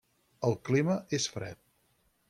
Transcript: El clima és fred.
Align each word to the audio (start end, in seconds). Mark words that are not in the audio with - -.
El 0.49 0.55
clima 0.69 0.97
és 1.19 1.31
fred. 1.37 1.63